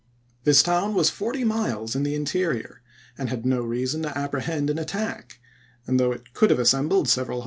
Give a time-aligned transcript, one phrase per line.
[0.45, 1.99] This town was forty miles p.
[1.99, 1.99] 583.
[1.99, 2.81] in the interior,
[3.19, 5.39] and had no reason to apprehend an attack,
[5.85, 7.39] and though it could have assembled several ma.